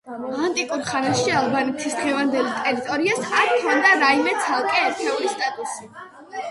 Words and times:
ანტიკურ 0.45 0.85
ხანაში 0.87 1.35
ალბანეთის 1.41 1.97
დღევანდელ 1.99 2.49
ტერიტორიას 2.65 3.21
აქ 3.41 3.53
ჰქონდა 3.55 3.93
რაიმე 4.07 4.35
ცალკე 4.47 4.83
ერთეულის 4.89 5.37
სტატუსი. 5.39 5.93